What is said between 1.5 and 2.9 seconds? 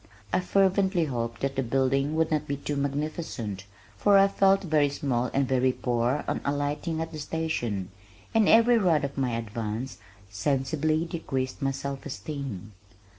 the building would not be too